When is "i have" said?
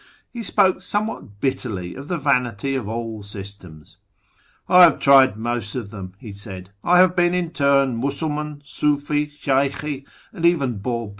4.67-4.97, 6.83-7.15